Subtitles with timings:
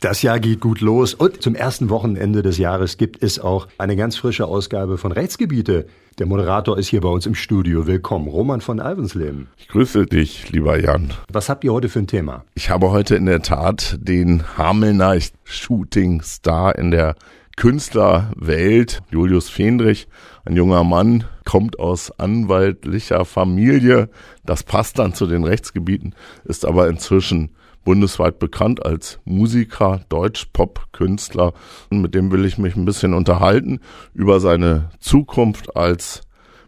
[0.00, 3.96] Das Jahr geht gut los und zum ersten Wochenende des Jahres gibt es auch eine
[3.96, 5.86] ganz frische Ausgabe von Rechtsgebiete.
[6.20, 7.88] Der Moderator ist hier bei uns im Studio.
[7.88, 9.48] Willkommen, Roman von Alvensleben.
[9.56, 11.14] Ich grüße dich, lieber Jan.
[11.32, 12.44] Was habt ihr heute für ein Thema?
[12.54, 17.16] Ich habe heute in der Tat den Hamelner Shooting Star in der
[17.58, 20.06] Künstlerwelt, Julius Fendrich,
[20.44, 24.10] ein junger Mann, kommt aus anwaltlicher Familie.
[24.44, 26.14] Das passt dann zu den Rechtsgebieten,
[26.44, 27.50] ist aber inzwischen
[27.82, 31.52] bundesweit bekannt als Musiker, Deutsch-Pop-Künstler.
[31.90, 33.80] Und mit dem will ich mich ein bisschen unterhalten
[34.14, 36.20] über seine Zukunft als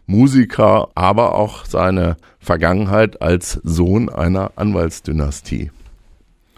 [0.07, 5.71] Musiker, aber auch seine Vergangenheit als Sohn einer Anwaltsdynastie.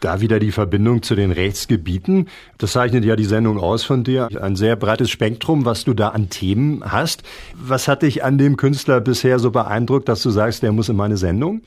[0.03, 2.27] Da wieder die Verbindung zu den Rechtsgebieten.
[2.57, 4.29] Das zeichnet ja die Sendung aus von dir.
[4.41, 7.23] Ein sehr breites Spektrum, was du da an Themen hast.
[7.55, 10.95] Was hat dich an dem Künstler bisher so beeindruckt, dass du sagst, der muss in
[10.95, 11.61] meine Sendung?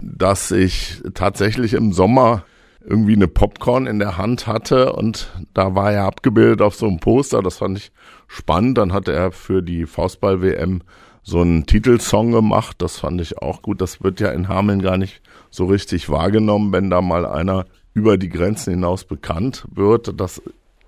[0.00, 2.44] dass ich tatsächlich im Sommer
[2.84, 7.00] irgendwie eine Popcorn in der Hand hatte und da war er abgebildet auf so einem
[7.00, 7.92] Poster, das fand ich
[8.26, 8.76] spannend.
[8.76, 10.82] Dann hatte er für die Faustball-WM
[11.24, 13.80] so einen Titelsong gemacht, das fand ich auch gut.
[13.80, 18.18] Das wird ja in Hameln gar nicht so richtig wahrgenommen, wenn da mal einer über
[18.18, 20.20] die Grenzen hinaus bekannt wird.
[20.20, 20.42] Das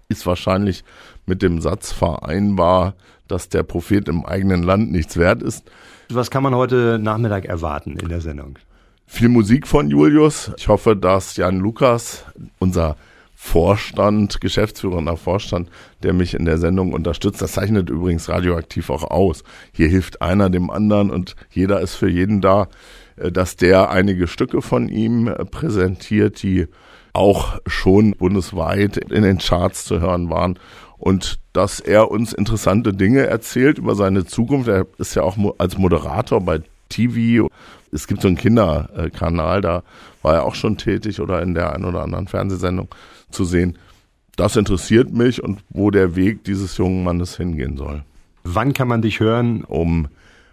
[0.08, 0.84] ist wahrscheinlich
[1.24, 2.94] mit dem Satz vereinbar,
[3.28, 5.64] dass der Prophet im eigenen Land nichts wert ist.
[6.10, 8.58] Was kann man heute Nachmittag erwarten in der Sendung?
[9.06, 10.52] Viel Musik von Julius.
[10.58, 12.24] Ich hoffe, dass Jan Lukas,
[12.58, 12.96] unser
[13.38, 15.68] Vorstand, geschäftsführender Vorstand,
[16.02, 17.42] der mich in der Sendung unterstützt.
[17.42, 19.44] Das zeichnet übrigens radioaktiv auch aus.
[19.72, 22.68] Hier hilft einer dem anderen und jeder ist für jeden da,
[23.16, 26.66] äh, dass der einige Stücke von ihm äh, präsentiert, die
[27.12, 30.58] auch schon bundesweit in den Charts zu hören waren
[30.96, 34.68] und dass er uns interessante Dinge erzählt über seine Zukunft.
[34.68, 37.48] Er ist ja auch als Moderator bei TV
[37.96, 39.82] es gibt so einen Kinderkanal, da
[40.22, 42.88] war er auch schon tätig oder in der einen oder anderen Fernsehsendung
[43.30, 43.78] zu sehen.
[44.36, 48.02] Das interessiert mich und wo der Weg dieses jungen Mannes hingehen soll.
[48.44, 49.64] Wann kann man dich hören?
[49.64, 50.08] Um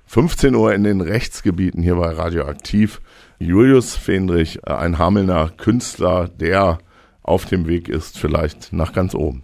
[0.05, 3.01] 15 Uhr in den Rechtsgebieten hier bei Radioaktiv.
[3.39, 6.77] Julius Fendrich, ein Hamelner Künstler, der
[7.23, 9.43] auf dem Weg ist, vielleicht nach ganz oben.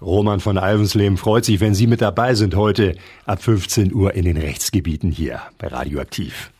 [0.00, 4.24] Roman von Alvensleben freut sich, wenn Sie mit dabei sind heute ab 15 Uhr in
[4.24, 6.50] den Rechtsgebieten hier bei Radioaktiv.